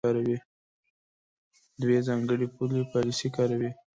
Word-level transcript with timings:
دوی 1.81 1.97
ځانګړې 2.07 2.47
پولي 2.55 2.81
پالیسۍ 2.91 3.29
کاروي. 3.35 3.69